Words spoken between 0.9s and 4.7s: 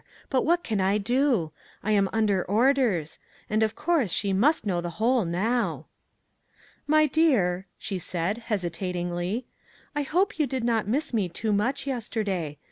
do? I am under orders; and of course she must